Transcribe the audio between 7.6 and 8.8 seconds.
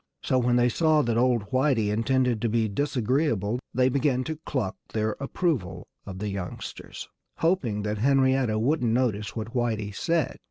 that Henrietta